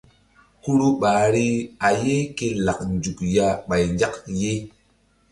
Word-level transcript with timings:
Kuru 0.61 0.87
ɓahri 1.01 1.45
a 1.87 1.89
ye 2.01 2.15
ke 2.37 2.47
lak 2.65 2.79
nzuk 2.93 3.19
ya 3.35 3.47
ɓay 3.67 3.83
nzak 3.93 4.15
ye. 4.41 4.53